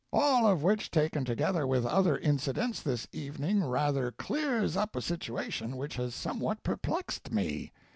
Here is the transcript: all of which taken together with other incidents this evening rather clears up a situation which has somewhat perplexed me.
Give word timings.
all 0.11 0.47
of 0.47 0.63
which 0.63 0.89
taken 0.89 1.23
together 1.23 1.67
with 1.67 1.85
other 1.85 2.17
incidents 2.17 2.81
this 2.81 3.07
evening 3.11 3.63
rather 3.63 4.11
clears 4.11 4.75
up 4.75 4.95
a 4.95 4.99
situation 5.01 5.77
which 5.77 5.95
has 5.95 6.15
somewhat 6.15 6.63
perplexed 6.63 7.31
me. 7.31 7.71